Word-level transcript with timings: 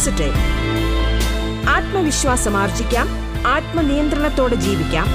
Positive 0.00 0.42
ആത്മവിശ്വാസം 1.72 2.54
ആർജിക്കാം 2.56 3.08
ആത്മനിയന്ത്രണത്തോടെ 3.54 4.56
ജീവിക്കാം. 4.64 5.06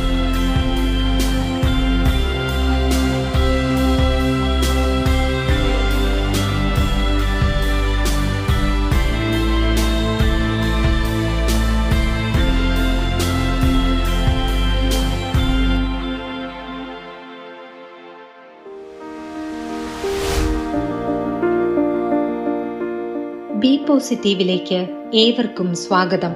ബി 23.65 23.85
പോസിറ്റീവിലേക്ക് 23.89 25.09
ഏവർക്കും 25.13 25.75
സ്വാഗതം. 25.75 26.31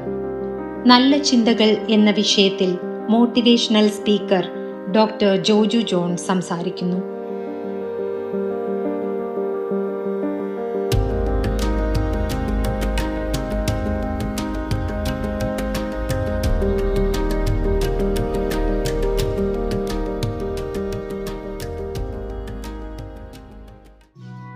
നല്ല 0.88 1.18
ചിന്തകൾ 1.18 1.88
എന്ന 1.90 2.12
വിഷയത്തിൽ 2.12 2.78
motivational 3.10 3.90
speaker 3.90 4.48
doctor 4.92 5.44
Joju 5.44 5.78
John 5.78 6.18
സംസാരിക്കുന്നു. 6.18 6.98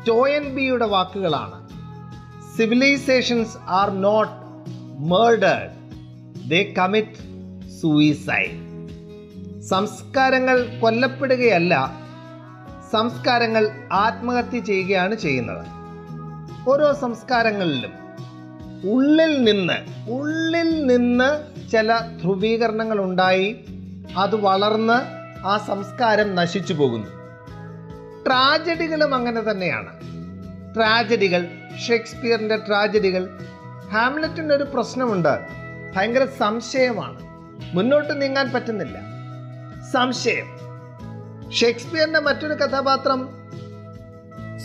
ജോയൻ 0.06 0.56
ബിയുടെ 0.56 0.86
വാക്കുകളാണ് 0.86 1.63
civilisations 2.58 3.58
are 3.68 3.90
not 3.90 4.32
murdered 5.12 5.72
they 6.50 6.74
commit 6.78 7.70
suicide 7.82 8.60
സംസ്കാരങ്ങൾ 9.62 10.80
കൊല്ലപ്പെടുകയല്ല 10.82 12.04
സംസ്കാരങ്ങൾ 12.92 13.72
ആത്മഹത്യ 13.92 14.60
ചെയ്യുകയാണ് 14.60 15.16
ചെയ്യുന്നത്. 15.16 15.66
ഓരോ 16.70 16.94
സംസ്കാരങ്ങളിലും 16.94 17.94
ഉള്ളിൽ 18.92 19.44
നിന്ന് 19.44 20.10
ഉള്ളിൽ 20.12 20.86
നിന്ന് 20.86 21.30
ചില 21.72 22.00
ധ്രുവീകരണങ്ങൾ 22.22 23.00
ഉണ്ടായി 23.00 23.66
അത് 24.18 24.36
വളർന്ന് 24.36 24.98
ആ 25.46 25.58
സംസ്കാരം 25.58 26.36
നശിച്ചു 26.36 26.74
പോകുന്നു. 26.74 27.08
ട്രാജഡികളും 28.26 29.16
അങ്ങനെ 29.16 29.42
തന്നെയാണ്. 29.42 29.94
ട്രാജഡികൾ 30.74 31.48
ഷേക്സ്പിയറിന്റെ 31.80 32.58
ട്രാജഡികൾ 32.58 33.40
ഹാംലറ്റിന്റെ 33.92 34.56
ഒരു 34.56 34.64
പ്രശ്നമുണ്ട്. 34.64 35.40
ഭയങ്കര 35.96 36.26
സംശയമാണ്. 36.26 37.20
മുന്നോട്ട് 37.76 38.22
നീങ്ങാൻ 38.22 38.52
പറ്റുന്നില്ല. 38.54 39.00
സംശയം. 39.94 40.46
ഷേക്സ്പിയറിന്റെ 41.52 42.20
മറ്റൊരു 42.20 42.54
കഥാപാത്രം 42.54 43.30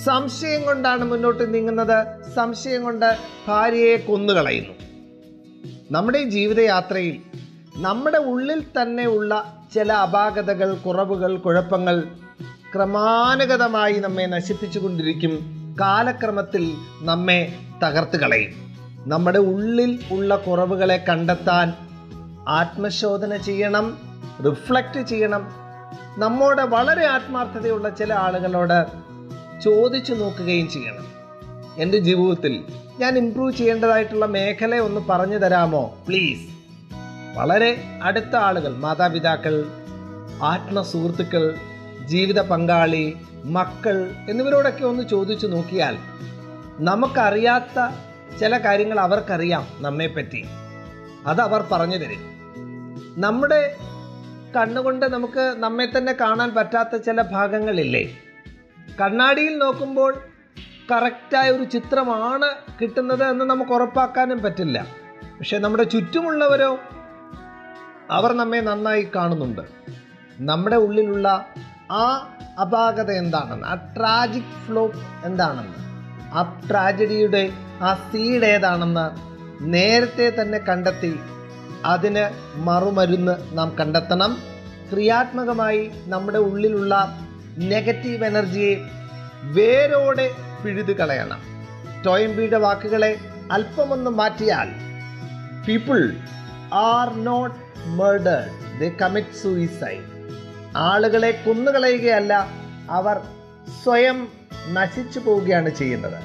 സംശയം 0.05 0.63
കൊണ്ടാണ് 0.63 1.05
മുന്നോട്ട് 1.05 1.55
നീങ്ങുന്നത്. 1.55 2.07
സംശയം 2.35 2.83
കൊണ്ട് 2.83 3.17
ഭാര്യയെ 3.49 3.97
കൊന്നുകളയുന്നു. 3.97 4.75
നമ്മുടെ 5.91 6.23
ജീവിതയാത്രയിൽ 6.23 7.21
നമ്മുടെ 7.77 8.19
ഉള്ളിൽ 8.19 8.65
തന്നെ 8.83 9.09
ഉള്ള 9.09 9.57
ചില 9.75 9.93
അപാകതകൾ 9.93 10.75
കുറവുകൾ 10.75 11.37
കുഴപ്പങ്ങൾ 11.37 12.03
ക്രമാനുഗതമായി 12.75 13.93
നമ്മെ 13.93 14.27
നശിപ്പിച്ചുകൊണ്ടിരിക്കും. 14.27 15.58
കാലക്രമത്തിൽ 15.81 16.75
നമ്മെ 17.03 17.55
തകർത്ത് 17.85 18.17
കളയും 18.17 18.75
നമ്മുടെ 19.07 19.39
ഉള്ളിൽ 19.39 19.99
ഉള്ള 20.11 20.37
കുറവുകളെ 20.37 21.05
കണ്ടെത്താൻ 21.09 21.73
ആത്മശോധന 22.49 23.37
ചെയ്യണം 23.37 23.99
റിഫ്ലക്റ്റ് 24.47 25.01
ചെയ്യണം. 25.01 25.49
നമ്മോട് 26.19 26.63
വളരെ 26.63 27.07
ആത്മാർത്ഥതയുള്ള 27.07 27.89
ചില 27.89 28.13
ആളുകളോട് 28.13 28.87
ചോദിച്ചു 29.63 30.15
നോക്കുകയും 30.15 30.69
ചെയ്യണം. 30.69 31.07
എന്റെ 31.79 31.99
ജീവിതത്തിൽ 31.99 32.65
ഞാൻ 32.99 33.19
ഇമ്പ്രൂവ് 33.19 33.53
ചെയ്യേണ്ടതായിട്ടുള്ള 33.53 34.27
മേഖല 34.27 34.79
ഒന്ന് 34.79 35.01
പറഞ്ഞു 35.01 35.39
തരാമോ? 35.39 35.95
പ്ലീസ് 36.09 36.49
വളരെ 37.39 37.85
അടുത്ത 38.03 38.37
ആളുകൾ 38.37 38.77
മാതാപിതാക്കൾ 38.77 39.65
ആത്മസുഹൃത്തുക്കൾ 40.43 41.55
ജീവിത 42.05 42.41
പങ്കാളി 42.41 43.17
മക്കൾ 43.45 44.15
എന്നിവരോടൊക്കെ 44.29 44.85
ഒന്ന് 44.85 45.09
ചോദിച്ചു 45.09 45.47
നോക്കിയാൽ 45.47 45.99
നമുക്കറിയാത്ത 46.81 47.95
ചില 48.39 48.59
കാര്യങ്ങൾ 48.59 49.01
അവർക്കറിയാം 49.01 49.67
നമ്മെപ്പറ്റി. 49.79 50.45
അത് 51.27 51.41
അവർ 51.41 51.65
പറഞ്ഞു 51.73 51.97
തരും. 51.97 52.39
നമ്മുടെ 53.19 53.77
കണ്ണുകൊണ്ട് 54.57 55.07
നമുക്ക് 55.07 55.55
നമ്മെ 55.59 55.89
തന്നെ 55.99 56.13
കാണാൻ 56.13 56.55
പറ്റാത്ത 56.55 56.97
ചില 56.97 57.23
ഭാഗങ്ങളില്ലേ? 57.23 58.19
കണ്ണാടിയിൽ 59.01 59.59
നോക്കുമ്പോൾ 59.59 60.15
കറക്റ്റായ 60.91 61.51
ഒരു 61.51 61.65
ചിത്രമാണ് 61.65 62.47
കിട്ടുന്നത് 62.81 63.25
എന്ന് 63.25 63.45
നമുക്ക് 63.45 63.73
ഉറപ്പാക്കാനും 63.73 64.43
പറ്റില്ല. 64.43 64.87
പക്ഷെ 65.23 65.59
നമ്മുടെ 65.59 65.83
ചുറ്റുമുള്ളവരോ 65.83 66.79
അവർ 68.11 68.33
നമ്മെ 68.33 68.61
നന്നായി 68.61 69.09
കാണുന്നുണ്ട്. 69.17 69.61
നമ്മുടെ 70.39 70.77
ഉള്ളിലുള്ള 70.77 71.47
ആ 71.91 72.31
അപാകത 72.59 73.11
എന്താണെന്ന് 73.11 73.67
ആ 73.67 73.75
ട്രാജിക് 73.75 74.67
ഫ്ലോ 74.67 74.93
എന്താണെന്ന് 75.25 75.79
ആ 76.35 76.61
ട്രാജഡിയുടെ 76.71 77.53
ആ 77.83 77.95
സീഡ് 77.95 78.45
ഏതാണെന്ന് 78.45 79.29
നേരത്തെ 79.61 80.33
തന്നെ 80.41 80.59
കണ്ടെത്തി 80.59 81.21
അതിന് 81.85 82.31
മറുമരുന്ന് 82.57 83.59
നാം 83.59 83.77
കണ്ടെത്തണം. 83.81 84.37
ക്രിയാത്മകമായി 84.91 85.91
നമ്മുടെ 86.07 86.39
ഉള്ളിലുള്ള 86.39 87.17
നെഗറ്റീവ് 87.59 88.25
എനർജിയെ 88.25 88.85
വേരോടെ 89.43 90.31
പിഴുതു 90.65 90.93
കളയണം. 90.93 91.41
ടോയംബിയുടെ 92.05 92.57
വാക്കുകളെ 92.57 93.17
അല്പമൊന്ന് 93.53 94.11
മാറ്റിയാൽ 94.11 94.69
people 95.67 96.17
are 96.73 97.15
not 97.15 97.55
murdered 97.87 98.81
they 98.81 98.89
commit 98.89 99.37
suicide 99.43 100.18
ആളുകളെ 100.77 101.43
കുന്നുകളയുകയല്ല 101.47 102.49
അവർ 102.91 103.17
സ്വയം 103.85 104.29
നശിച്ചു 104.69 105.19
പോവുകയാണ് 105.19 105.71
ചെയ്യുന്നത്. 105.71 106.19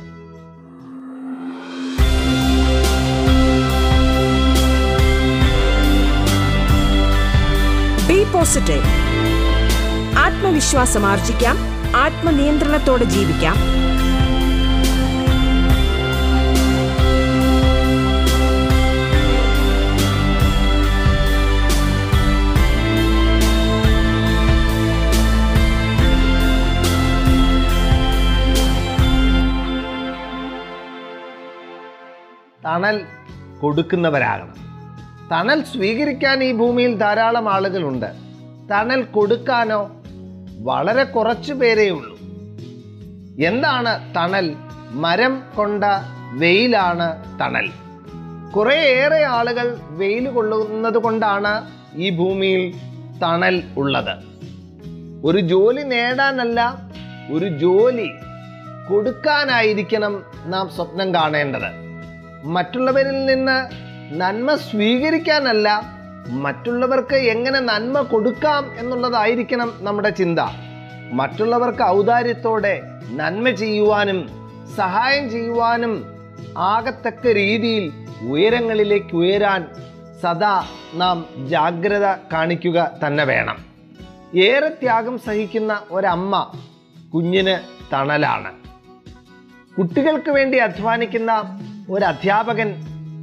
ബി 8.07 8.23
പോസിറ്റീവ് 8.23 8.83
ആത്മവിശ്വാസം 10.17 11.05
ആർജിക്കാം 11.05 11.57
ആത്മനിയന്ത്രണത്തോടെ 11.95 13.03
ജീവിക്കാം. 13.03 13.57
തണൽ 32.73 33.05
കൊടുക്കുന്നവരാകണം. 33.61 34.55
തണൽ 35.31 35.63
സ്വീകരിക്കാൻ 35.63 36.43
ഈ 36.43 36.51
ഭൂമിയിൽ 36.51 36.97
ധാരാളം 36.97 37.49
ആളുകളുണ്ട്. 37.49 38.05
തണൽ 38.71 39.03
കൊടുക്കാനോ 39.03 39.91
വളരെ 40.61 41.03
കുറച്ചു 41.03 41.53
പേരേ 41.53 41.89
ഉള്ളൂ. 41.89 42.17
എന്താണ് 43.45 44.13
തണൽ? 44.15 44.55
മരം 44.91 45.43
കൊണ്ട 45.55 45.83
വെയിലാണ് 46.31 47.39
തണൽ. 47.39 47.71
കുറേയേറെ 48.55 49.23
ആളുകൾ 49.23 49.77
വെയിൽ 49.89 50.29
കൊള്ളുന്നത് 50.29 50.97
കൊണ്ടാണ് 50.97 51.71
ഈ 51.95 52.09
ഭൂമിയിൽ 52.09 52.73
തണൽ 53.19 53.63
ഉള്ളത്. 53.77 54.17
ഒരു 55.25 55.37
ജോലി 55.37 55.81
നേടാനല്ല 55.81 56.75
ഒരു 57.31 57.45
ജോലി 57.45 58.09
കൊടുക്കാനായിരിക്കണം 58.89 60.23
നാം 60.45 60.69
സ്വപ്നം 60.69 61.15
കാണേണ്ടത്. 61.15 61.82
മറ്റുള്ളവരിൽ 62.43 63.25
നിന്ന് 63.25 63.69
നന്മ 64.13 64.55
സ്വീകരിക്കാനല്ല 64.55 65.81
മറ്റുള്ളവർക്ക് 66.27 67.15
എങ്ങനെ 67.15 67.59
നന്മ 67.59 68.01
കൊടുക്കാം 68.01 68.71
എന്നുള്ളതായിരിക്കണം 68.77 69.73
നമ്മുടെ 69.79 70.09
ചിന്ത. 70.09 70.39
മറ്റുള്ളവർക്ക് 71.11 71.83
ഔദാര്യത്തോടെ 71.83 72.81
നന്മ 73.09 73.49
ചെയ്യുവാനും 73.49 74.29
സഹായം 74.75 75.29
ചെയ്യുവാനും 75.29 76.05
ആകത്തക്ക 76.57 77.27
രീതിയിൽ 77.27 77.91
ഉയരങ്ങളിലേക്ക് 78.29 79.15
ഉയരാൻ 79.15 79.67
സദാ 80.23 80.65
നാം 80.93 81.25
ജാഗ്രത 81.47 82.13
കാണിക്കുക 82.33 82.91
തന്നെ 83.07 83.23
വേണം. 83.23 83.65
ഏറെ 84.35 84.69
ത്യാഗം 84.69 85.19
സഹിക്കുന്ന 85.19 85.81
ഒരമ്മ 85.91 86.51
കുഞ്ഞിന് 87.13 87.55
തണലാണ്. 87.93 88.51
കുട്ടികൾക്ക് 89.77 90.31
വേണ്ടി 90.31 90.57
അധ്വാനിക്കുന്ന 90.57 91.59
ഒരു 91.89 92.05
അധ്യാപകൻ 92.05 92.75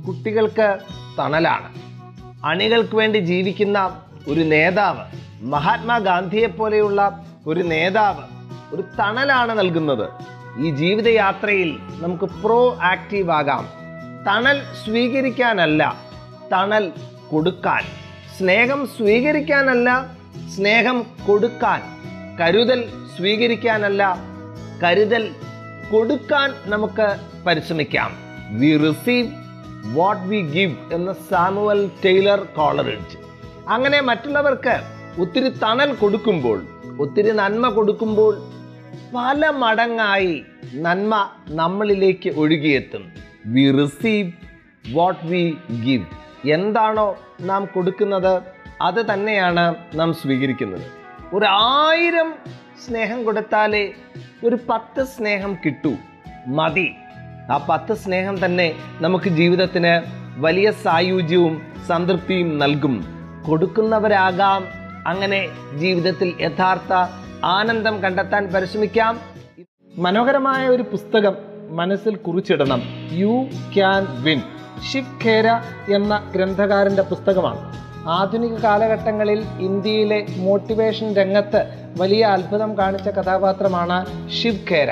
കുട്ടികൾക്ക് 0.06 0.78
തണലാണ്. 1.18 1.74
അണികൾക്ക് 2.44 2.96
വേണ്ടി 2.96 3.18
ജീവിക്കുന്ന 3.18 4.00
ഒരു 4.28 4.40
നേതാവ് 4.40 5.04
മഹാത്മാഗാന്ധിയെ 5.42 6.46
പോലെയുള്ള 6.46 7.24
ഒരു 7.46 7.60
നേതാവ് 7.60 8.22
ഒരു 8.72 8.82
തണലാണ് 8.98 9.58
നൽകുന്നത്. 9.58 10.08
ഈ 10.58 10.70
ജീവിതയാത്രയിൽ 10.70 11.78
നമുക്ക് 12.00 12.24
പ്രോ 12.24 12.78
ആക്റ്റീവ് 12.82 13.30
ആകാം. 13.30 13.68
തണൽ 14.26 14.62
സ്വീകരിക്കാനല്ല 14.84 15.96
തണൽ 16.52 16.92
കൊടുക്കാൻ. 17.30 17.82
സ്നേഹം 18.38 18.86
സ്വീകരിക്കാനല്ല 18.86 20.06
സ്നേഹം 20.56 21.06
കൊടുക്കാൻ. 21.26 21.82
കരുതൽ 22.40 22.92
സ്വീകരിക്കാനല്ല 23.16 24.16
കരുതൽ 24.84 25.34
കൊടുക്കാൻ 25.92 26.54
നമുക്ക് 26.66 27.16
പരിശ്രമിക്കാം. 27.46 28.29
We 28.50 28.76
receive 28.76 29.28
what 29.98 30.22
we 30.22 30.40
give 30.40 30.76
എന്ന 30.92 31.12
സാമുവൽ 31.12 31.90
ടൈലർ 32.04 32.38
കോളറിഡ്ജ് 32.38 33.16
അങ്ങനെ 33.68 34.00
മറ്റുള്ളവർക്ക് 34.00 34.80
ഒത്തിരി 35.20 35.48
തണൽ 35.48 35.94
കൊടുക്കുമ്പോൾ 35.94 36.66
ഒത്തിരി 36.98 37.30
നന്മ 37.30 37.68
കൊടുക്കുമ്പോൾ 37.68 38.42
പല 39.14 39.48
മടങ്ങായി 39.48 40.44
നന്മ 40.74 41.30
നമ്മളിലേക്ക് 41.48 42.30
ഒഴുകിയെത്തും. 42.30 43.12
We 43.46 43.70
receive 43.70 44.32
what 44.92 45.26
we 45.26 45.56
give 45.84 46.06
എന്താണോ 46.50 47.18
നാം 47.40 47.68
കൊടുക്കുന്നത് 47.74 48.42
അത് 48.82 49.14
തന്നെയാണ് 49.14 49.74
നാം 49.94 50.14
സ്വീകരിക്കുന്നത്. 50.14 50.86
ഒരു 51.32 51.46
ആയിരം 51.50 52.34
സ്നേഹം 52.86 53.24
കൊടുത്താലേ 53.24 53.92
ഒരു 54.44 54.58
പത്ത് 54.68 55.04
സ്നേഹം 55.04 55.56
കിട്ടൂ. 55.66 55.94
മതി. 56.46 56.92
ആ 57.50 57.66
പത്ത് 57.68 57.94
സ്നേഹം 57.94 58.44
തന്നെ 58.44 58.72
നമുക്ക് 59.00 59.28
ജീവിതത്തിന് 59.28 60.02
വലിയ 60.40 60.70
സായുജ്യവും 60.70 61.62
സംതൃപ്തിയും 61.88 62.58
നൽകും. 62.58 63.04
കൊടുക്കുന്നവരാകാം. 63.46 64.64
അങ്ങനെ 65.06 65.48
ജീവിതത്തിൽ 65.76 66.34
യഥാർത്ഥ 66.40 66.92
ആനന്ദം 67.44 68.00
കണ്ടെത്താൻ 68.02 68.48
പരിശ്രമിക്കാം. 68.54 69.20
മനോഹരമായ 69.96 70.68
ഒരു 70.68 70.82
പുസ്തകം 70.82 71.34
മനസ്സിൽ 71.70 72.14
കുറിച്ചിടണം. 72.16 72.82
You 73.12 73.46
can 73.74 74.06
win 74.22 74.40
Shiv 74.92 75.24
Khera 75.24 75.48
എന്ന 75.94 76.32
ഗ്രന്ഥകാരന്റെ 76.34 77.02
പുസ്തകമാണ്. 77.02 77.72
ആധുനിക 78.08 78.54
കാലഘട്ടങ്ങളിൽ 78.54 79.44
ഇന്ത്യയിലെ 79.60 80.26
മോട്ടിവേഷൻ 80.36 81.14
രംഗത്ത് 81.14 81.90
വലിയ 82.00 82.24
അത്ഭുതം 82.24 82.78
കാണിച്ച 82.78 83.08
കഥാപാത്രമാണ് 83.08 84.30
ഷിവ് 84.30 84.72
ഖേര. 84.72 84.90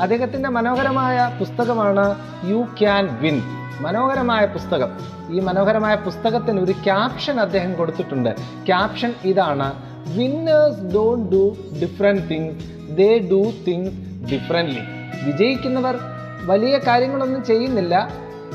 അദ്ദേഹത്തിന്റെ 0.00 0.48
മനോഹരമായ 0.48 1.36
പുസ്തകമാണ് 1.40 2.14
യു 2.44 2.66
ക്യാൻ 2.80 3.18
വിൻ 3.20 3.42
മനോഹരമായ 3.80 4.46
പുസ്തകം. 4.46 4.90
ഈ 5.30 5.40
മനോഹരമായ 5.40 5.94
പുസ്തകത്തിന് 5.94 6.60
ഒരു 6.60 6.72
ക്യാപ്ഷൻ 6.72 7.40
അദ്ദേഹം 7.40 7.74
കൊടുത്തിട്ടുണ്ട്. 7.74 8.30
ക്യാപ്ഷൻ 8.66 9.14
ഇതാണ് 9.24 9.72
winners 10.16 10.94
don't 10.94 11.32
do 11.32 11.56
different 11.82 12.22
things 12.30 12.64
they 12.96 13.18
do 13.18 13.52
things 13.68 13.94
differently 14.32 14.80
വിജയിക്കുന്നവർ 15.26 15.98
വലിയ 16.46 16.78
കാര്യങ്ങളൊന്നും 16.78 17.44
ചെയ്യുന്നില്ല 17.44 18.08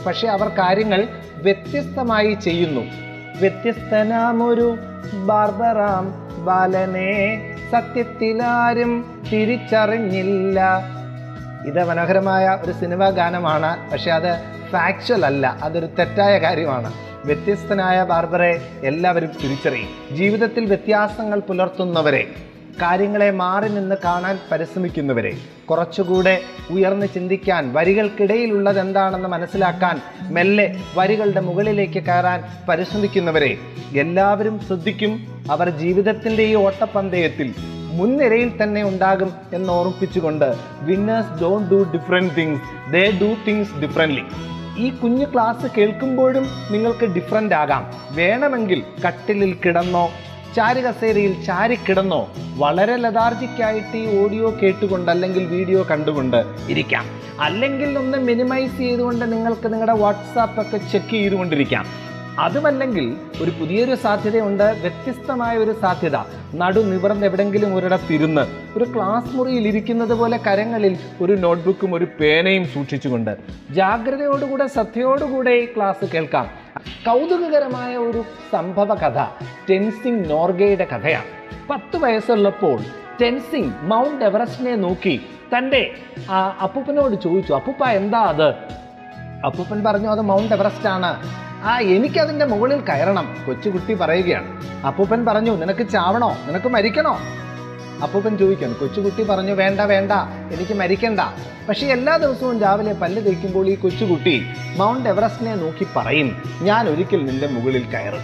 പക്ഷേ 0.06 0.28
അവർ 0.28 0.48
കാര്യങ്ങൾ 0.48 1.08
വ്യത്യസ്തമായി 1.44 2.34
ചെയ്യുന്നു. 2.34 2.82
വ്യത്യസ്തനാമൊരു 3.40 4.76
ബാർബറാം 5.26 6.06
ബാലനെ 6.46 7.12
സത്യത്തിലാരും 7.72 9.24
തിരിച്ചറിഞ്ഞില്ല. 9.32 10.60
ഇത് 11.66 11.84
മനോഹരമായ 11.90 12.60
ഒരു 12.66 12.72
സിനിമാ 12.72 13.10
ഗാനമാണ് 13.10 13.92
പക്ഷേ 13.92 14.12
അത് 14.12 14.40
ഫാക്ച്വൽ 14.72 15.26
അല്ല. 15.26 15.58
അതൊരു 15.64 15.86
തെറ്റായ 15.86 16.38
കാര്യമാണ്. 16.38 16.94
വ്യത്യസ്തനായ 17.26 18.04
ബാർബറെ 18.04 18.62
എല്ലാവരും 18.84 19.32
തിരിച്ചറിയും. 19.44 20.18
ജീവിതത്തിൽ 20.18 20.66
വ്യത്യാസങ്ങൾ 20.66 21.40
പുലർത്തുന്നവരെ 21.40 22.28
കാര്യങ്ങളെ 22.82 23.32
മാറി 23.32 23.70
നിന്ന് 23.70 23.96
കാണാൻ 24.06 24.40
പരിശ്രമിക്കുന്നവരെ 24.52 25.38
കുറച്ചുകൂടെ 25.70 26.42
ഉയർന്ന് 26.72 27.06
ചിന്തിക്കാൻ 27.14 27.74
വരികൾക്കിടയിലുള്ളത് 27.74 28.80
എന്താണെന്ന് 28.80 29.30
മനസ്സിലാക്കാൻ 29.30 30.02
മെല്ലെ 30.22 30.76
വരികളുടെ 30.96 31.40
മുകളിലേക്ക് 31.40 32.04
കയറാൻ 32.04 32.44
പരിശ്രമിക്കുന്നവരെ 32.70 33.58
എല്ലാവരും 33.98 34.60
ശ്രദ്ധിക്കും. 34.60 35.44
അവർ 35.52 35.70
ജീവിതത്തിന്റെ 35.70 36.44
ഈ 36.44 36.56
ഓട്ടപ്പന്തയത്തിൽ 36.56 37.54
മുൻനിരയിൽ 37.98 38.64
തന്നെ 38.64 38.84
ഉണ്ടാകും 38.84 39.32
എന്ന് 39.54 39.74
ഓർമ്മിപ്പിച്ചുകൊണ്ട് 39.74 40.56
winners 40.82 41.42
don't 41.42 41.70
do 41.72 41.80
different 41.94 42.36
things 42.38 42.92
they 42.94 43.04
do 43.22 43.30
things 43.48 43.74
differently 43.82 44.26
ഈ 44.78 44.90
കുഞ്ഞു 44.90 45.26
ക്ലാസ് 45.26 45.68
കേൾക്കുമ്പോഴും 45.78 46.46
നിങ്ങൾക്ക് 46.72 47.06
ഡിഫറെന്റ് 47.06 47.56
ആകാം. 47.56 47.84
വേണമെങ്കിൽ 48.12 48.84
കട്ടിലിൽ 49.06 49.52
കിടന്നോ 49.66 50.10
ചാരുകസേരയിൽ 50.56 51.44
ചാരിക്കിടന്നോ 51.44 52.22
വളരെ 52.58 52.96
ലതാർജിക്കായിട്ട് 52.96 53.98
ഈ 53.98 54.24
ഓഡിയോ 54.24 54.48
കേട്ടുകൊണ്ട് 54.62 55.12
അല്ലെങ്കിൽ 55.12 55.44
വീഡിയോ 55.46 55.88
കണ്ടുകൊണ്ട് 55.92 56.40
ഇരിക്കാം. 56.70 57.06
അല്ലെങ്കിൽ 57.42 57.98
ഒന്ന് 57.98 58.18
മിനിമൈസ് 58.18 58.78
ചെയ്തുകൊണ്ട് 58.78 59.26
നിങ്ങൾക്ക് 59.32 59.68
നിങ്ങളുടെ 59.74 59.98
വാട്സാപ്പ് 59.98 60.62
ഒക്കെ 60.62 60.80
ചെക്ക് 60.92 61.12
ചെയ്തുകൊണ്ടിരിക്കാം. 61.12 61.86
അതുമല്ലെങ്കിൽ 62.40 63.06
ഒരു 63.42 63.52
പുതിയൊരു 63.60 63.96
സാധ്യതയുണ്ട് 63.96 64.64
വ്യത്യസ്തമായ 64.64 65.58
ഒരു 65.58 65.76
സാധ്യത. 65.82 66.18
നടു 66.62 66.80
നിവർന്ന് 66.80 67.26
എവിടെങ്കിലും 67.26 67.76
ഒരിടത്തിരുന്ന് 67.76 68.44
ഒരു 68.78 68.86
ക്ലാസ് 68.94 69.32
മുറിയിൽ 69.36 69.68
ഇരിക്കുന്നത് 69.68 70.14
പോലെ 70.20 70.38
കരങ്ങളിൽ 70.48 70.94
ഒരു 71.22 71.34
നോട്ട്ബുക്കും 71.34 71.96
ഒരു 71.96 72.08
പേനയും 72.20 72.66
സൂക്ഷിച്ചുകൊണ്ട് 72.74 73.32
ജാഗ്രതയോടുകൂടെ 73.72 74.68
ശ്രദ്ധയോടുകൂടെ 74.68 75.52
ഈ 75.52 75.66
ക്ലാസ് 75.66 76.06
കേൾക്കാം. 76.06 76.48
കൗതുകകരമായ 77.08 77.98
ഒരു 77.98 78.22
സംഭവ 78.52 78.94
കഥ 78.94 79.20
ടെൻസിംഗ് 79.70 80.30
നോർഗയുടെ 80.30 80.88
കഥയാണ്. 80.94 81.30
പത്ത് 81.70 81.98
വയസ്സുള്ളപ്പോൾ 82.04 82.78
ടെൻസിംഗ് 83.22 83.74
മൗണ്ട് 83.92 84.26
എവറസ്റ്റിനെ 84.26 84.76
നോക്കി 84.76 85.16
തന്റെ 85.54 85.82
അപ്പൂപ്പനോട് 86.66 87.16
ചോദിച്ചു 87.16 87.54
അപ്പൂപ്പ 87.54 87.84
എന്താ 88.00 88.22
അത്? 88.34 88.50
അപ്പൂപ്പൻ 89.48 89.80
പറഞ്ഞു 89.84 90.10
അത് 90.10 90.22
മൗണ്ട് 90.22 90.54
എവറസ്റ്റ് 90.54 90.90
ആണ് 90.96 91.12
ആ 91.64 91.80
എനിക്കതിന്റെ 91.80 92.46
മുകളിൽ 92.46 92.80
കയറണം 92.82 93.44
കൊച്ചുകുട്ടി 93.48 93.94
പറയുകയാണ്. 93.94 94.50
അപ്പൂപ്പൻ 94.86 95.26
പറഞ്ഞു 95.26 95.56
നിനക്ക് 95.56 95.90
ചാവണോ? 95.90 96.38
നിനക്ക് 96.48 96.68
മരിക്കണോ? 96.68 97.20
അപ്പൂപ്പൻ 98.04 98.38
ചോദിക്കണം 98.38 98.74
കൊച്ചുകുട്ടി 98.74 99.24
പറഞ്ഞു 99.24 99.54
വേണ്ട 99.54 99.80
വേണ്ട 99.80 100.12
എനിക്ക് 100.52 100.74
മരിക്കണ്ട. 100.74 101.20
പക്ഷേ 101.70 101.88
എല്ലാ 101.88 102.18
ദിവസവും 102.18 102.60
രാവിലെ 102.62 102.94
പല്ല് 102.94 103.26
തേക്കുമ്പോൾ 103.26 103.68
ഈ 103.68 103.76
കൊച്ചുകുട്ടി 103.76 104.46
മൗണ്ട് 104.78 105.10
എവറസ്റ്റിനെ 105.10 105.56
നോക്കി 105.56 105.88
പറയും 105.96 106.42
ഞാൻ 106.62 106.90
ഒരിക്കൽ 106.90 107.26
നിന്റെ 107.26 107.48
മുകളിൽ 107.48 107.84
കയറും. 107.84 108.24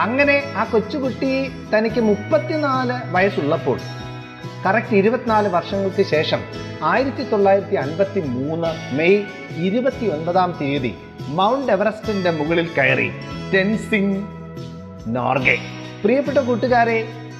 അങ്ങനെ 0.00 0.42
ആ 0.56 0.64
കൊച്ചുകുട്ടി 0.64 1.50
തനിക്ക് 1.74 2.00
മുപ്പത്തിനാല് 2.00 2.96
വയസ്സുള്ളപ്പോൾ 3.10 3.78
കറക്റ്റ് 4.66 4.94
ഇരുപത്തിനാല് 4.96 5.48
വർഷങ്ങൾക്ക് 5.48 6.02
ശേഷം 6.02 6.40
ആയിരത്തി 6.82 7.22
തൊള്ളായിരത്തി 7.22 7.76
അൻപത്തി 7.76 8.20
മൂന്ന് 8.20 8.70
മെയ് 8.96 9.24
ഇരുപത്തി 9.56 10.06
ഒൻപതാം 10.06 10.54
തീയതി 10.60 10.94
മൗണ്ട് 11.28 11.72
എവറസ്റ്റിന്റെ 11.72 12.30
മുകളിൽ 12.30 12.68
കയറി 12.78 13.12
ടെൻസിംഗ് 13.54 14.18
നോർഗെ. 15.06 15.56
പ്രിയപ്പെട്ട 16.02 16.38
കൂട്ടുകാരെ 16.38 16.98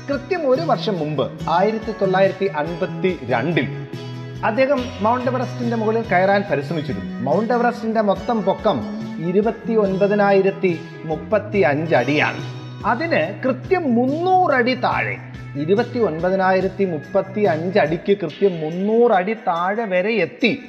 കൃത്യം 0.08 0.48
ഒരു 0.48 0.62
വർഷം 0.62 0.98
മുമ്പ് 0.98 1.30
ആയിരത്തി 1.48 1.94
തൊള്ളായിരത്തി 2.00 2.44
അൻപത്തി 2.44 3.18
രണ്ടിൽ 3.28 3.66
അദ്ദേഹം 4.44 4.80
മൗണ്ട് 5.00 5.30
എവറസ്റ്റിന്റെ 5.30 5.76
മുകളിൽ 5.76 6.04
കയറാൻ 6.12 6.44
പരിശ്രമിച്ചിരുന്നു. 6.50 7.22
മൗണ്ട് 7.22 7.52
എവറസ്റ്റിന്റെ 7.52 8.00
മൊത്തം 8.00 8.42
പൊക്കം 8.42 8.78
ഇരുപത്തി 9.28 9.72
ഒൻപതിനായിരത്തി 9.72 10.80
മുപ്പത്തി 11.04 11.58
അഞ്ച് 11.58 11.94
അടിയാണ് 11.94 12.42
അതിന് 12.84 13.42
കൃത്യം 13.44 13.94
മുന്നൂറടി 13.94 14.74
താഴെ 14.74 15.16
ഇരുപത്തി 15.60 15.98
ഒൻപതിനായിരത്തി 15.98 16.84
മുപ്പത്തി 16.84 17.40
അഞ്ച് 17.40 17.78
അടിക്ക് 17.78 18.16
കൃത്യം 18.16 18.60
മുന്നൂറ് 18.60 19.12
അടി 19.12 19.34
താഴെ 19.34 19.84
വരെ 19.84 20.12
എത്തി. 20.12 20.62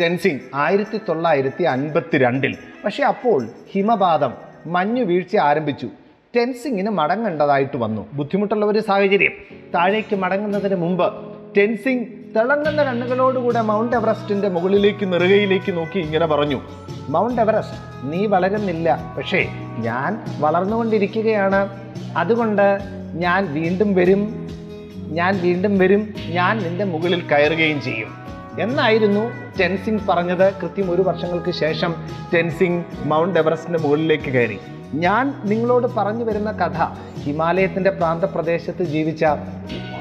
ടെൻസിങ് 0.00 0.38
ആയിരത്തി 0.54 1.00
തൊള്ളായിരത്തി 1.08 1.62
അൻപത്തി 1.62 2.18
രണ്ടിൽ 2.18 2.56
പക്ഷേ 2.84 3.04
അപ്പോൾ 3.04 3.48
ഹിമപാതം 3.72 4.32
മഞ്ഞു 4.66 5.02
വീഴ്ച 5.04 5.36
ആരംഭിച്ചു. 5.36 5.88
ടെൻസിങ്ങിന് 6.36 6.90
മടങ്ങേണ്ടതായിട്ട് 6.90 7.76
വന്നു. 7.76 8.06
ബുദ്ധിമുട്ടുള്ള 8.12 8.66
ഒരു 8.66 8.78
സാഹചര്യം. 8.78 9.32
താഴേക്ക് 9.74 10.16
മടങ്ങുന്നതിന് 10.16 10.74
മുമ്പ് 10.74 11.14
ടെൻസിങ് 11.56 12.06
തിളങ്ങുന്ന 12.36 12.82
കണ്ണുകളോടുകൂടെ 12.82 13.60
മൗണ്ട് 13.60 13.96
എവറസ്റ്റിന്റെ 13.96 14.48
മുകളിലേക്ക് 14.48 15.12
നെറുകയിലേക്ക് 15.12 15.76
നോക്കി 15.76 15.98
ഇങ്ങനെ 15.98 16.26
പറഞ്ഞു. 16.26 16.60
മൗണ്ട് 17.08 17.40
എവറസ്റ്റ് 17.40 18.12
നീ 18.12 18.26
വളരുന്നില്ല. 18.26 19.14
പക്ഷേ 19.16 19.48
ഞാൻ 19.78 20.40
വളർന്നുകൊണ്ടിരിക്കുകയാണ്. 20.40 21.68
അതുകൊണ്ട് 22.16 22.99
ഞാൻ 23.14 23.54
വീണ്ടും 23.54 23.94
വരും. 23.94 24.48
ഞാൻ 25.12 25.40
വീണ്ടും 25.40 25.78
വരും. 25.78 26.14
ഞാൻ 26.28 26.58
നിന്റെ 26.58 26.84
മുകളിൽ 26.84 27.20
കയറുകയും 27.20 27.82
ചെയ്യും. 27.82 28.08
എന്നായിരുന്നു 28.60 29.32
ടെൻസിംഗ് 29.60 30.00
പറഞ്ഞത്. 30.08 30.52
കൃത്യം 30.52 30.90
ഒരു 30.90 31.02
വർഷങ്ങൾക്ക് 31.02 31.50
ശേഷം 31.50 31.94
ടെൻസിംഗ് 32.34 32.84
മൗണ്ട് 33.04 33.38
എവറസ്റ്റിന്റെ 33.38 33.78
മുകളിലേക്ക് 33.78 34.24
കയറി. 34.24 34.58
ഞാൻ 34.94 35.34
നിങ്ങളോട് 35.44 35.86
പറഞ്ഞു 35.86 36.24
വരുന്ന 36.24 36.52
കഥ 36.52 36.84
ഹിമാലയത്തിന്റെ 37.20 37.90
പ്രാന്തപ്രദേശത്ത് 37.90 38.82
ജീവിച്ച 38.82 39.24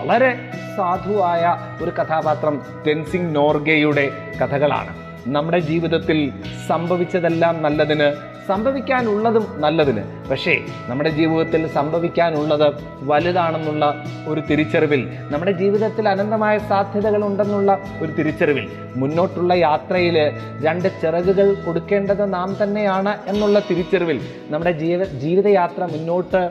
വളരെ 0.06 0.50
സാധുവായ 0.78 1.58
ഒരു 1.84 1.92
കഥാപാത്രം 1.92 2.62
ടെൻസിംഗ് 2.88 3.36
നോർഗയുടെ 3.36 4.12
കഥകളാണ്. 4.42 4.96
നമ്മുടെ 5.28 5.60
ജീവിതത്തിൽ 5.60 6.32
സംഭവിച്ചതെല്ലാം 6.68 7.62
നല്ലതിന് 7.62 8.39
സംഭവിക്കാനുള്ളതും 8.50 9.46
നല്ലതിന്. 9.64 10.04
പക്ഷേ 10.30 10.54
നമ്മുടെ 10.90 11.12
ജീവിതത്തിൽ 11.20 11.62
സംഭവിക്കാനുള്ളത് 11.78 12.68
വലുതാണെന്നുള്ള 13.10 13.86
ഒരു 14.28 14.42
തിരിച്ചറിവിൽ 14.50 15.02
നമ്മുടെ 15.32 15.54
ജീവിതത്തിൽ 15.62 16.08
അനന്തമായ 16.14 16.56
സാധ്യതകൾ 16.72 17.22
ഉണ്ടെന്നുള്ള 17.30 17.72
ഒരു 18.02 18.12
തിരിച്ചറിവിൽ 18.18 18.66
മുന്നോട്ടുള്ള 19.02 19.54
യാത്രയിൽ 19.68 20.18
രണ്ട് 20.66 20.88
ചിറകുകൾ 21.02 21.48
കൊടുക്കേണ്ടത് 21.66 22.24
നാം 22.34 22.50
തന്നെയാണ് 22.62 23.14
എന്നുള്ള 23.32 23.60
തിരിച്ചറിവിൽ 23.70 24.20
നമ്മുടെ 24.52 24.74
ജീവ 24.84 25.04
ജീവിതയാത്ര 25.24 25.84
മുന്നോട്ട് 25.96 26.44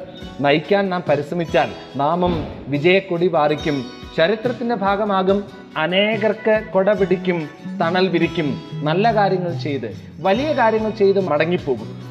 നയിക്കാൻ 0.46 0.84
നാം 0.92 1.02
പരിശ്രമിച്ചാൽ 1.08 1.70
നാമം 2.02 2.34
വിജയക്കൊടി 2.74 3.28
പാറിക്കും. 3.36 3.78
ചരിത്രത്തിന്റെ 4.18 4.74
ഭാഗമാകും. 4.74 5.44
അനേകർക്ക് 5.76 6.62
കൊട 6.72 6.92
പിടിക്കും 6.92 7.48
തണൽ 7.80 8.08
വിരിക്കും. 8.08 8.62
നല്ല 8.72 9.14
കാര്യങ്ങൾ 9.14 9.58
ചെയ്ത് 9.58 9.96
വലിയ 10.20 10.52
കാര്യങ്ങൾ 10.52 10.90
ചെയ്ത് 10.90 11.20
മടങ്ങിപ്പോകും. 11.20 12.08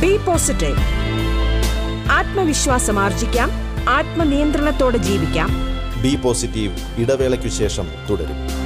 ബി 0.00 0.16
പോസിറ്റീവ് 0.16 0.76
ആത്മവിശ്വാസം 2.10 2.98
ആർജിക്കാം 2.98 3.50
ആത്മനിയന്ത്രണത്തോടെ 3.88 4.96
ജീവിക്കാം. 4.96 5.48
ബി 6.02 6.16
പോസിറ്റീവ് 6.16 6.76
ഇടവേളയ്ക്കു 6.98 7.48
ശേഷം 7.48 7.88
തുടരും. 8.10 8.61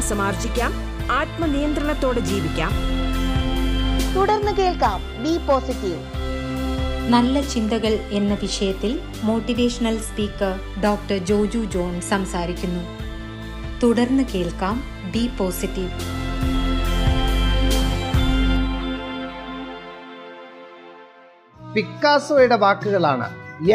ആത്മവിശ്വാസം 0.00 0.20
ആർജിക്കാം 0.26 0.72
ആത്മനിയന്ത്രണത്തോടെ 1.12 2.20
ജീവിക്കാം. 2.28 2.70
തുടർന്ന് 4.14 4.52
കേൾക്കാം 4.58 5.00
ബി 5.24 5.32
പോസിറ്റീവ്. 5.46 5.98
നല്ല 7.14 7.40
ചിന്തകൾ 7.52 7.94
എന്ന 8.18 8.34
വിഷയത്തിൽ 8.42 8.92
motivational 9.22 9.96
speaker 10.06 10.54
doctor 10.84 11.18
Joju 11.30 11.60
John 11.74 11.92
സംസാരിക്കുന്നു. 12.10 12.84
തുടർന്ന് 13.82 14.24
കേൾക്കാം 14.34 14.78
ബി 15.14 15.24
പോസിറ്റീവ്. 15.38 15.90
പിക്കാസോയുടെ 21.74 22.58
വാക്കുകളാണ് 22.64 23.28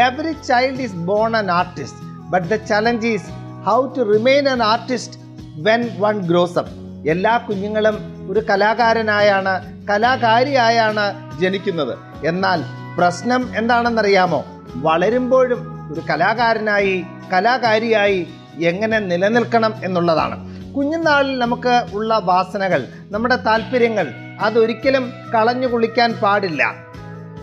every 0.06 0.34
child 0.48 0.86
is 0.88 0.98
born 1.12 1.38
an 1.42 1.50
artist 1.60 2.02
but 2.34 2.48
the 2.48 2.58
challenge 2.72 3.14
is 3.14 3.30
how 3.68 3.80
to 3.94 4.02
remain 4.16 4.50
an 4.56 4.64
artist 4.72 5.25
when 5.58 5.90
one 6.00 6.20
grows 6.20 6.58
up 6.58 6.72
എല്ലാ 7.10 7.38
കുഞ്ഞുങ്ങളും 7.38 7.98
ഒരു 8.32 8.40
കലാകാരനായാണ് 8.50 9.54
കലാകാരിയായാണ് 9.88 11.06
ജനിക്കുന്നത്. 11.40 11.98
എന്നാൽ 12.26 12.64
പ്രശ്നം 12.98 13.50
എന്താണെന്നറിയാമോ? 13.56 14.46
വളരുമ്പോഴും 14.76 15.92
ഒരു 15.94 16.02
കലാകാരനായി 16.10 17.06
കലാകാരിയായി 17.34 18.28
എങ്ങനെ 18.64 19.00
നിലനിൽക്കണം 19.00 19.74
എന്നുള്ളതാണ്. 19.84 20.38
കുഞ്ഞുനാളിൽ 20.74 21.40
നമുക്ക് 21.40 21.86
ഉള്ള 21.94 22.22
വാസനകൾ 22.24 22.88
നമ്മുടെ 23.12 23.36
താല്പര്യങ്ങൾ 23.36 24.08
അതൊരിക്കലും 24.42 25.14
കളഞ്ഞു 25.36 25.68
കുളിക്കാൻ 25.68 26.14
പാടില്ല. 26.14 26.74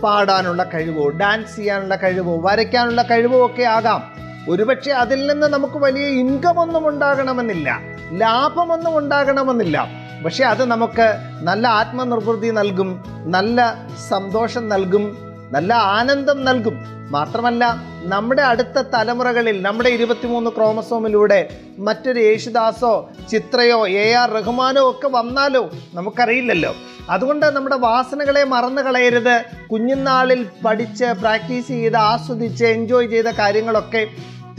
പാടാനുള്ള 0.03 0.63
കഴിവോ 0.63 1.09
ഡാൻസ് 1.09 1.55
ചെയ്യാനുള്ള 1.55 1.95
കഴിവോ 1.95 2.41
വരയ്ക്കാനുള്ള 2.41 3.01
കഴിവോ 3.01 3.45
ഒക്കെ 3.45 3.63
ആകാം. 3.63 4.22
ഒരുപക്ഷെ 4.49 4.91
അതിൽ 4.91 5.31
നിന്ന് 5.31 5.47
നമുക്ക് 5.47 5.77
വലിയ 5.77 6.05
ഇൻകം 6.05 6.59
ഒന്നും 6.59 6.87
ഉണ്ടാകണമെന്നില്ല 6.87 7.79
ലാഭമൊന്നും 8.11 8.97
ഉണ്ടാകണമെന്നില്ല. 8.97 9.87
പക്ഷെ 10.25 10.43
അത് 10.43 10.65
നമുക്ക് 10.65 11.07
നല്ല 11.41 11.67
ആത്മനിർവൃതി 11.67 12.49
നൽകും 12.49 13.03
നല്ല 13.25 13.75
സന്തോഷം 14.09 14.69
നൽകും 14.69 15.17
നല്ല 15.51 15.73
ആനന്ദം 15.73 16.45
നൽകും. 16.45 16.93
മാത്രമല്ല 17.11 17.75
നമ്മുടെ 18.03 18.41
അടുത്ത 18.41 18.81
തലമുറകളിൽ 18.81 19.61
നമ്മുടെ 19.61 19.89
ഇരുപത്തിമൂന്ന് 19.89 20.51
ക്രോമസോമിലൂടെ 20.51 21.57
മറ്റൊരു 21.77 22.19
യേശുദാസോ 22.19 23.09
ചിത്രയോ 23.31 23.87
എ 23.87 24.11
ആർ 24.11 24.29
റഹ്മാനോ 24.29 24.89
ഒക്കെ 24.89 25.07
വന്നാലോ 25.07 25.69
നമുക്കറിയില്ലല്ലോ. 25.93 26.75
അതുകൊണ്ട് 27.09 27.45
നമ്മുടെ 27.45 27.75
വാസനകളെ 27.75 28.43
മറന്നു 28.43 28.81
കളയരുത്. 28.81 29.43
കുഞ്ഞുനാളിൽ 29.71 30.47
പഠിച്ച് 30.65 31.05
പ്രാക്ടീസ് 31.05 31.67
ചെയ്ത് 31.67 31.97
ആസ്വദിച്ച് 31.97 32.65
എൻജോയ് 32.65 33.07
ചെയ്ത 33.07 33.25
കാര്യങ്ങളൊക്കെ 33.25 34.07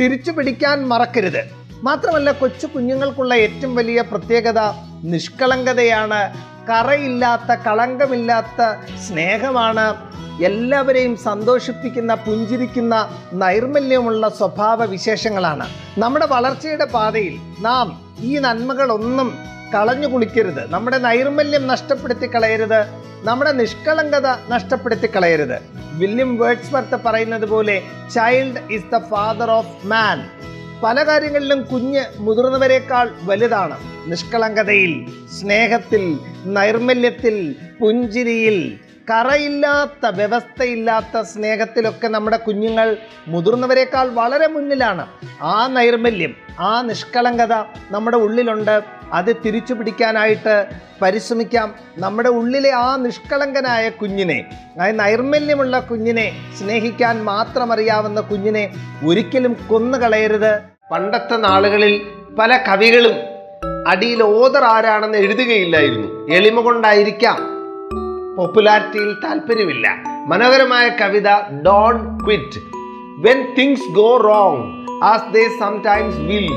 തിരിച്ചു 0.01 0.31
പിടിക്കാൻ 0.31 0.89
മറക്കരുത്. 0.89 1.43
മാത്രമല്ല 1.83 2.31
കൊച്ചു 2.33 2.67
കുഞ്ഞുങ്ങൾക്കുള്ള 2.67 3.35
ഏറ്റവും 3.35 3.75
വലിയ 3.75 4.01
പ്രത്യേകത 4.01 4.61
നിഷ്കളങ്കതയാണ്. 5.05 6.21
കറയില്ലാത്ത 6.69 7.55
കളങ്കമില്ലാത്ത 7.67 8.61
സ്നേഹമാണ് 8.99 9.87
എല്ലാവരെയും 10.45 11.17
സന്തോഷിപ്പിക്കുന്ന 11.17 12.15
പുഞ്ചിരിക്കുന്ന 12.15 12.95
നൈർമല്യമുള്ള 13.33 14.29
സ്വഭാവ 14.29 14.85
വിശേഷങ്ങളാണ് 14.85 15.67
നമ്മുടെ 15.99 16.27
വളർച്ചയുടെ 16.27 16.85
പാതയിൽ 16.85 17.35
നാം 17.61 17.89
ഈ 18.21 18.39
നന്മകളൊന്നും 18.39 19.29
കളഞ്ഞു 19.75 20.07
കുളിക്കരുത്. 20.07 20.71
നമ്മുടെ 20.71 20.99
നൈർമല്യം 20.99 21.67
നഷ്ടപ്പെടുത്തി 21.67 22.35
കളയരുത്. 22.35 22.81
നമ്മുടെ 23.23 23.53
നിഷ്കളങ്കത 23.53 24.27
നഷ്ടപ്പെടുത്തി 24.49 25.07
കളയരുത്. 25.07 25.59
വില്യം 25.93 26.39
വേർഡ്സ്വർത്ത് 26.39 26.97
പറയുന്നത് 27.05 27.49
പോലെ 27.49 27.83
child 28.15 28.73
is 28.73 28.85
the 28.95 28.99
father 28.99 29.51
of 29.51 29.87
man 29.87 30.31
പല 30.83 31.03
കാര്യങ്ങളിലും 31.03 31.63
കുഞ്ഞ് 31.63 32.05
മുതിർന്നവരെക്കാൾ 32.17 33.11
വലുതാണ്. 33.23 33.79
നിഷ്കളങ്കതയിൽ 34.07 35.07
സ്നേഹത്തിൽ 35.41 36.19
നൈർമല്യത്തിൽ 36.47 37.57
പുഞ്ചിരിയിൽ 37.81 38.79
കറയില്ലാത്ത 39.11 40.07
വ്യവസ്ഥയില്ലാത്ത 40.07 41.21
സ്നേഹത്തിലൊക്കെ 41.21 42.09
നമ്മുടെ 42.09 42.37
കുഞ്ഞുങ്ങൾ 42.37 42.97
മുതിർന്നവരെക്കാൾ 43.29 44.09
വളരെ 44.09 44.47
മുന്നിലാണ്. 44.47 45.07
ആ 45.43 45.67
നൈർമല്യം 45.67 46.35
ആ 46.61 46.83
നിഷ്കളങ്കത 46.83 47.53
നമ്മുടെ 47.91 48.17
ഉള്ളിലുണ്ട്. 48.17 48.83
അത് 49.13 49.37
തിരിച്ചു 49.37 49.75
പിടിക്കാനായിട്ട് 49.75 50.67
പരിശ്രമിക്കാം. 51.03 51.75
നമ്മുടെ 51.99 52.29
ഉള്ളിലെ 52.29 52.71
ആ 52.71 52.97
നിഷ്കളങ്കനായ 52.97 53.89
കുഞ്ഞിനെ 53.89 54.45
ആ 54.81 54.87
നൈർമല്യമുള്ള 54.91 55.81
കുഞ്ഞിനെ 55.81 56.53
സ്നേഹിക്കാൻ 56.59 57.25
മാത്രം 57.25 57.73
അറിയാവുന്ന 57.73 58.21
കുഞ്ഞിനെ 58.21 58.75
ഒരിക്കലും 59.07 59.57
കൊന്നുകളയരുത്. 59.71 60.61
പണ്ടത്തെ 60.93 61.37
നാളുകളിൽ 61.37 62.03
പല 62.39 62.57
കവികളും 62.69 63.17
അടിയിൽ 63.89 64.23
ഓതർ 64.23 64.65
ആരാണെന്ന് 64.65 65.19
എഴുതുകയില്ലായിരുന്നു. 65.19 66.35
എളിമ 66.35 66.61
കൊണ്ടായിരിക്കാം 66.61 67.54
പോപ്പുലാരിറ്റിയിൽ 68.38 69.12
താല്പര്യമില്ല 69.24 69.88
മനോഹരമായ 70.32 70.86
കവിത 71.02 71.30
don't 71.68 71.96
quit 72.24 72.60
when 73.26 73.40
things 73.58 73.88
go 74.00 74.10
wrong 74.30 74.64
as 75.12 75.28
they 75.36 75.44
sometimes 75.62 76.20
will 76.30 76.50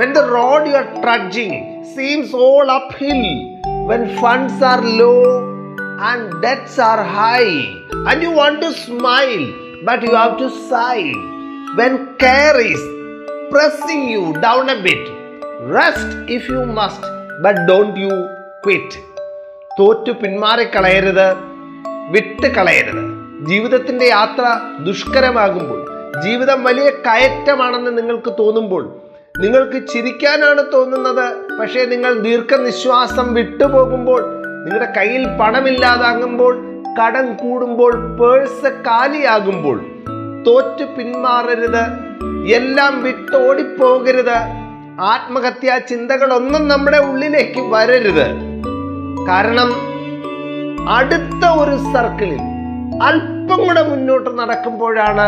when 0.00 0.10
the 0.18 0.22
road 0.36 0.66
you 0.70 0.76
are 0.82 0.88
trudging 1.04 1.58
seems 1.96 2.34
all 2.48 2.66
uphill 3.02 3.24
when 3.92 4.04
funds 4.20 4.62
are 4.72 4.82
low 5.02 5.14
and 6.10 6.26
debts 6.44 6.80
are 6.90 7.00
high 7.18 7.44
and 8.10 8.20
you 8.26 8.32
want 8.42 8.60
to 8.66 8.72
smile 8.86 9.40
but 9.88 10.04
you 10.08 10.12
have 10.20 10.36
to 10.44 10.50
sigh 10.74 10.98
when 11.80 11.96
care 12.26 12.58
is 12.68 12.86
pressing 13.50 14.08
you 14.08 14.32
down 14.34 14.68
a 14.68 14.82
bit. 14.82 15.02
Rest 15.68 16.08
if 16.28 16.48
you 16.48 16.64
must, 16.68 17.02
but 17.42 17.56
don't 17.66 17.96
you 17.96 18.14
quit. 18.62 18.90
തോറ്റു 19.79 20.11
പിന്മാറിക്കളയരുത് 20.11 21.27
വിട്ട് 22.11 22.47
കളയരുത് 22.47 23.03
ജീവിതത്തിന്റെ 23.45 24.05
യാത്ര 24.05 24.45
ദുഷ്കരമാകുമ്പോൾ 24.79 25.79
ജീവിതം 26.21 26.63
വലിയ 26.63 26.89
കയറ്റമാണെന്ന് 26.89 27.97
നിങ്ങൾക്ക് 27.97 28.31
തോന്നുമ്പോൾ 28.39 28.83
നിങ്ങൾക്ക് 29.41 29.87
ചിരിക്കാനാണ് 29.87 30.63
തോന്നുന്നത് 30.73 31.25
പക്ഷേ 31.59 31.85
നിങ്ങൾ 31.85 32.13
ദീർഘനിശ്വാസം 32.19 33.33
വിട്ടുപോകുമ്പോൾ 33.33 34.21
നിങ്ങളുടെ 34.63 34.91
കയ്യിൽ 34.97 35.23
പണമില്ലാതാകുമ്പോൾ 35.39 36.53
കടം 37.01 37.35
കൂടുമ്പോൾ 37.35 38.17
പേഴ്സ് 38.19 38.71
കാലിയാകുമ്പോൾ 38.87 39.77
തോറ്റു 40.47 40.83
പിന്മാറരുത് 40.97 41.83
എല്ലാം 42.55 43.03
വിട്ടോടിപ്പോകരുത് 43.03 44.37
ആത്മഹത്യാ 44.99 45.77
ചിന്തകളൊന്നും 45.77 46.67
നമ്മുടെ 46.67 46.97
ഉള്ളിലേക്ക് 46.97 47.61
വരരുത്. 47.71 48.50
കാരണം 49.29 49.69
അടുത്ത 50.97 51.43
ഒരു 51.61 51.75
സർക്കിളിൽ 51.93 52.41
അല്പം 53.07 53.59
കൂടെ 53.67 53.81
മുന്നോട്ട് 53.89 54.29
നടക്കുമ്പോഴാണ് 54.39 55.25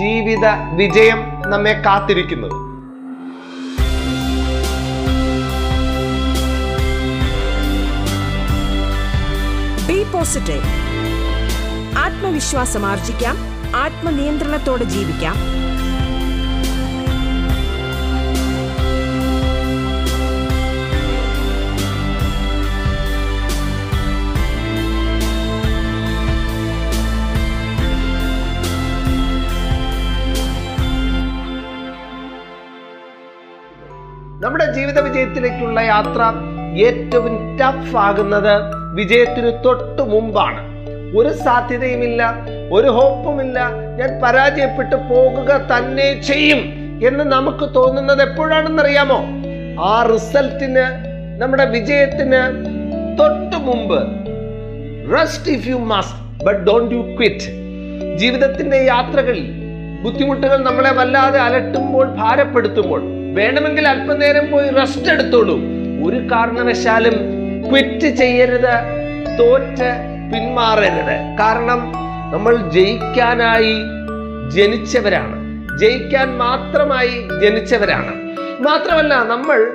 ജീവിത 0.00 0.46
വിജയം 0.80 1.20
നമ്മെ 1.52 1.74
കാത്തിരിക്കുന്നത്. 1.86 2.56
ബി 9.88 9.98
പോസിറ്റീവ് 10.12 10.70
ആത്മവിശ്വാസം 12.04 12.86
ആർജിക്കാം. 12.92 13.36
ആത്മനിയന്ത്രണത്തോടെ 13.84 14.84
ജീവിക്കാം. 14.94 15.36
നമ്മുടെ 34.44 34.72
ജീവിത 34.72 35.00
വിജയത്തിലേക്കുള്ള 35.00 35.80
യാത്ര 35.80 36.22
ഏറ്റവും 36.86 37.58
ടഫ് 37.60 37.96
ആകുന്നത് 37.96 38.54
വിജയത്തിന് 38.94 39.64
തൊട്ടു 39.64 40.02
മുമ്പാണ്. 40.02 40.60
ഒരു 41.18 41.28
സാധ്യതയുമില്ല 41.28 42.22
ഒരു 42.72 42.88
ഹോപ്പുമില്ല 42.88 43.58
ഞാൻ 43.98 44.20
പരാജയപ്പെട്ടു 44.22 44.96
പോകുക 44.96 45.50
തന്നെ 45.70 46.22
ചെയ്യും 46.22 46.60
എന്ന് 47.06 47.24
നമുക്ക് 47.24 47.74
തോന്നുന്നത് 47.74 48.22
എപ്പോഴാണെന്നറിയാമോ? 48.22 49.18
ആ 49.82 50.02
റിസൾട്ടിന് 50.12 50.86
നമ്മുടെ 51.40 51.64
വിജയത്തിന് 51.64 52.42
തൊട്ടു 53.18 53.56
മുമ്പ്. 53.56 53.98
Rest 55.14 55.52
if 55.52 55.68
you 55.68 55.76
must 55.76 56.44
but 56.46 56.60
don't 56.60 56.94
you 56.94 57.00
quit 57.00 57.50
ജീവിതത്തിന്റെ 58.16 58.76
യാത്രകളിൽ 58.84 59.46
ബുദ്ധിമുട്ടുകൾ 60.02 60.56
നമ്മളെ 60.62 60.90
വല്ലാതെ 60.90 61.38
അലട്ടുമ്പോൾ 61.38 62.06
ഭാരപ്പെടുത്തുമ്പോൾ 62.14 63.23
വേണമെങ്കിൽ 63.34 63.88
അല്പനേരം 63.88 64.50
പോയി 64.50 64.68
റെസ്റ്റ് 64.68 65.12
എടുത്തോളൂ. 65.12 65.56
ഒരു 66.06 66.16
കാരണവശാലും 66.16 67.14
ക്വിറ്റ് 67.68 68.06
ചെയ്യരുത് 68.06 68.74
തോറ്റ് 69.38 69.90
പിന്മാറരുത്. 70.32 71.36
കാരണം 71.40 71.92
നമ്മൾ 72.32 72.70
ജയിക്കാനായി 72.70 73.74
ജനിച്ചവരാണ്. 74.50 75.36
ജയിക്കാൻ 75.78 76.38
മാത്രമായി 76.38 77.28
ജനിച്ചവരാണ്. 77.42 78.12
മാത്രമല്ല 78.60 79.14
നമ്മൾ 79.14 79.72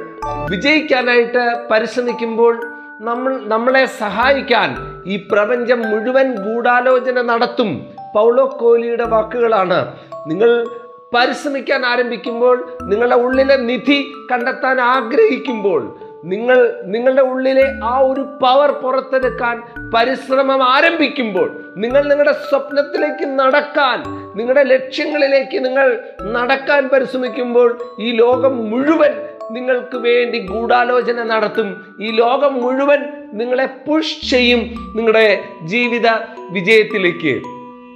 വിജയിക്കാനായിട്ട് 0.50 1.56
പരിശ്രമിക്കുമ്പോൾ 1.72 2.62
നമ്മൾ 3.02 3.40
നമ്മളെ 3.44 3.86
സഹായിക്കാൻ 3.86 4.78
ഈ 5.06 5.28
പ്രപഞ്ചം 5.32 5.82
മുഴുവൻ 5.90 6.36
ഗൂഢാലോചന 6.36 7.22
നടത്തും. 7.22 7.88
പൗളോ 8.16 8.58
കോലിയുടെ 8.62 9.04
വാക്കുകളാണ്. 9.04 9.88
നിങ്ങൾ 10.28 10.68
പരിശ്രമിക്കാൻ 11.14 11.86
ആരംഭിക്കുമ്പോൾ 11.86 12.78
നിങ്ങളുടെ 12.82 13.16
ഉള്ളിലെ 13.16 13.56
നിധി 13.56 14.12
കണ്ടെത്താൻ 14.32 14.82
ആഗ്രഹിക്കുമ്പോൾ 14.82 15.98
നിങ്ങൾ 16.26 16.82
നിങ്ങളുടെ 16.86 17.22
ഉള്ളിലെ 17.22 17.66
ആ 17.84 18.00
ഒരു 18.00 18.22
പവർ 18.22 18.72
പുറത്തെടുക്കാൻ 18.72 19.62
പരിശ്രമം 19.96 20.64
ആരംഭിക്കുമ്പോൾ 20.64 21.64
നിങ്ങൾ 21.78 22.10
നിങ്ങളുടെ 22.10 22.34
സ്വപ്നത്തിലേക്ക് 22.34 23.40
നടക്കാൻ 23.40 24.04
നിങ്ങളുടെ 24.36 24.64
ലക്ഷ്യങ്ങളിലേക്ക് 24.64 25.66
നിങ്ങൾ 25.66 26.00
നടക്കാൻ 26.22 26.88
പരിശ്രമിക്കുമ്പോൾ 26.88 27.80
ഈ 28.00 28.12
ലോകം 28.12 28.70
മുഴുവൻ 28.70 29.14
നിങ്ങൾക്ക് 29.52 29.98
വേണ്ടി 29.98 30.40
ഗൂഢാലോചന 30.40 31.24
നടത്തും. 31.24 31.86
ഈ 32.00 32.12
ലോകം 32.12 32.54
മുഴുവൻ 32.54 33.00
നിങ്ങളെ 33.34 33.66
പുഷ് 33.66 34.30
ചെയ്യും 34.30 34.60
നിങ്ങളുടെ 34.96 35.44
ജീവിത 35.64 36.08
വിജയത്തിലേക്ക്. 36.50 37.42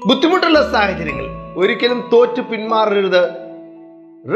ബുദ്ധിമുട്ടുള്ള 0.07 0.71
സാഹചര്യങ്ങൾ 0.71 1.42
ഒരിക്കലും 1.57 2.09
തോറ്റു 2.13 2.41
പിന്മാറരുത്. 2.41 3.29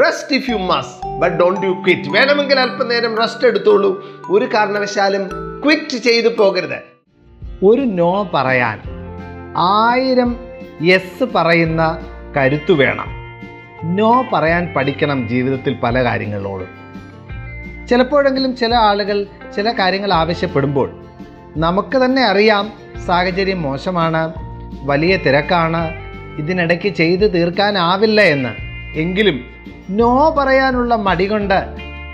Rest 0.04 0.36
if 0.36 0.50
you 0.50 0.56
must 0.56 1.06
but 1.18 1.36
don't 1.36 1.66
you 1.66 1.72
quit 1.72 2.08
വേണമെങ്കിൽ 2.08 2.60
അല്പനേരം 2.60 3.18
റെസ്റ്റ് 3.18 3.46
എടുത്തോളൂ. 3.46 4.04
ഒരു 4.30 4.44
കാരണവശാലും 4.54 5.28
ക്വിറ്റ് 5.64 5.96
ചെയ്തു 5.96 6.28
പോകരുത്. 6.28 6.78
ഒരു 7.64 7.80
നോ 7.80 8.30
പറയാൻ 8.34 8.80
ആയിരം 9.56 10.36
യെസ് 10.82 11.24
പറയുന്ന 11.34 12.00
കരുത്തു 12.36 12.72
വേണം. 12.72 13.06
നോ 13.84 14.24
പറയാൻ 14.32 14.74
പഠിക്കണം 14.76 15.28
ജീവിതത്തിൽ 15.28 15.76
പല 15.82 16.04
കാര്യങ്ങളോടും. 16.04 16.68
ചിലപ്പോഴെങ്കിലും 17.86 18.56
ചില 18.56 18.74
ആളുകൾ 18.74 19.26
ചില 19.56 19.72
കാര്യങ്ങൾ 19.72 20.12
ആവശ്യപ്പെടുമ്പോൾ 20.12 21.04
നമുക്ക് 21.56 22.04
തന്നെ 22.04 22.24
അറിയാം 22.24 22.72
സാഹചര്യം 23.06 23.62
മോശമാണ് 23.62 24.32
വലിയ 24.82 25.16
തിരക്കാണ് 25.16 26.07
ഇതിനിടയ്ക്ക് 26.38 26.88
ചെയ്തു 26.88 27.26
തീർക്കാനാവില്ല 27.26 28.20
എന്ന്. 28.20 28.48
എങ്കിലും 28.98 29.40
നോ 29.90 30.34
പറയാനുള്ള 30.38 30.96
മടി 30.96 31.26
കൊണ്ട് 31.26 31.64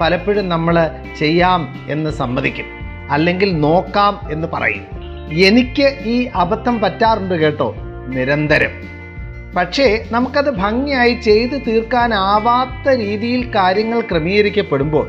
പലപ്പോഴും 0.00 0.48
നമ്മൾ 0.48 0.90
ചെയ്യാം 1.18 1.86
എന്ന് 1.88 2.10
സമ്മതിക്കും. 2.10 2.64
അല്ലെങ്കിൽ 3.10 3.60
നോക്കാം 3.60 4.20
എന്ന് 4.32 4.48
പറയും. 4.48 4.86
എനിക്ക് 5.32 5.98
ഈ 6.04 6.28
അബദ്ധം 6.34 6.80
പറ്റാറുണ്ട് 6.80 7.34
കേട്ടോ 7.34 7.74
നിരന്തരം. 8.06 8.70
പക്ഷേ 9.56 10.04
നമുക്കത് 10.10 10.50
ഭംഗിയായി 10.50 11.14
ചെയ്തു 11.14 11.56
തീർക്കാനാവാത്ത 11.56 12.88
രീതിയിൽ 12.94 13.54
കാര്യങ്ങൾ 13.54 14.00
ക്രമീകരിക്കപ്പെടുമ്പോൾ 14.00 15.08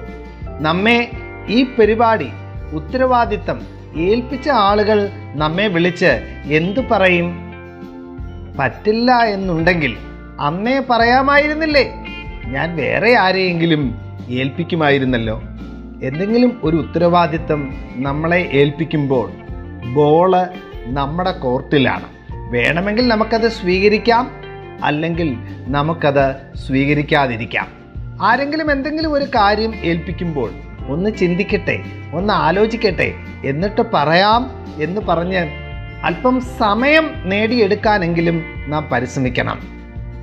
നമ്മെ 0.60 1.12
ഈ 1.48 1.64
പരിപാടി 1.64 2.28
ഉത്തരവാദിത്തം 2.74 3.62
ഏൽപ്പിച്ച 3.98 4.50
ആളുകൾ 4.50 5.10
നമ്മെ 5.36 5.68
വിളിച്ച് 5.68 6.22
എന്തു 6.52 6.82
പറയും? 6.92 7.45
പറ്റില്ല 8.58 9.12
എന്നുണ്ടെങ്കിൽ 9.12 9.98
അന്നേ 10.40 10.82
പറയാമായിരുന്നില്ലേ? 10.90 11.94
ഞാൻ 12.46 12.76
വേറെ 12.76 13.16
ആരെയെങ്കിലും 13.16 13.96
ഏൽപ്പിക്കുമായിരുന്നല്ലോ? 14.30 15.42
എന്തെങ്കിലും 16.04 16.62
ഒരു 16.64 16.78
ഉത്തരവാദിത്തം 16.78 17.74
നമ്മളെ 17.96 18.50
ഏൽപ്പിക്കുമ്പോൾ 18.54 19.32
ബോൾ 19.94 20.36
നമ്മുടെ 20.86 21.32
കോർട്ടിലാണ്. 21.32 22.06
വേണമെങ്കിൽ 22.52 23.08
നമുക്കത് 23.08 23.48
സ്വീകരിക്കാം 23.48 24.32
അല്ലെങ്കിൽ 24.84 25.38
നമുക്കത് 25.68 26.36
സ്വീകരിക്കാതിരിക്കാം. 26.58 27.68
ആരെങ്കിലും 28.22 28.72
എന്തെങ്കിലും 28.72 29.14
ഒരു 29.14 29.26
കാര്യം 29.26 29.76
ഏൽപ്പിക്കുമ്പോൾ 29.76 30.52
ഒന്ന് 30.88 31.10
ചിന്തിക്കട്ടെ 31.18 31.84
ഒന്ന് 32.14 32.34
ആലോചിക്കട്ടെ 32.34 33.14
എന്നിട്ട് 33.46 33.82
പറയാം 33.94 34.52
എന്ന് 34.84 35.02
പറഞ്ഞ് 35.02 35.65
അല്പം 36.04 36.40
സമയം 36.60 37.06
നേടിയെടുക്കാനെങ്കിലും 37.26 38.44
നാം 38.68 38.90
പരിശ്രമിക്കണം. 38.92 39.60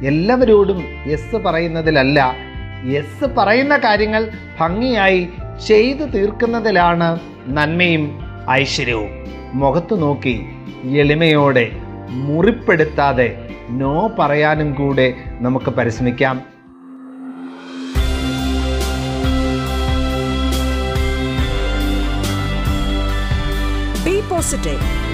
എല്ലാവരോടും 0.07 0.85
യെസ് 1.07 1.37
പറയുന്നതിലല്ല 1.37 2.35
യെസ് 2.85 3.27
പറയുന്ന 3.27 3.77
കാര്യങ്ങൾ 3.77 4.31
ഭംഗിയായി 4.61 5.29
ചെയ്തു 5.67 6.05
തീർക്കുന്നതിലാണ് 6.05 7.21
നന്മയും 7.47 8.05
ഐശ്വര്യവും. 8.51 9.11
മുഖത്തു 9.55 9.95
നോക്കി 9.95 10.47
എളിമയോടെ 10.85 11.71
മുറിപ്പെടുത്താതെ 12.09 13.49
നോ 13.71 14.11
പറയാനും 14.19 14.75
കൂടെ 14.75 15.15
നമുക്ക് 15.41 15.71
പരിശ്രമിക്കാം. 15.71 16.53
പോസിറ്റീവ് 24.29 25.12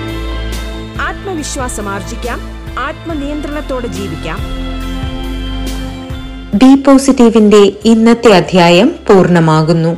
ആത്മവിശ്വാസം 1.18 1.88
ആർജിക്കാം 1.88 2.40
ആത്മനിയന്ത്രണത്തോടെ 2.78 3.86
ജീവിക്കാം. 3.86 4.38
ബി 6.54 6.68
പോസിറ്റീവിന്റെ 6.82 7.72
ഇന്നത്തെ 7.84 8.30
അധ്യായം 8.36 8.94
പൂർണമാകുന്നു. 9.08 9.92